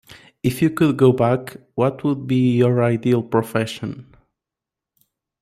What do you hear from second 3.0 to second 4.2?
profession?